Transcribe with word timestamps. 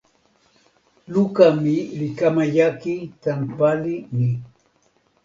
luka 1.13 1.45
mi 1.61 1.75
li 1.97 2.07
kama 2.19 2.43
jaki 2.55 2.95
tan 3.23 3.39
pali 3.57 3.95
ni. 4.17 4.29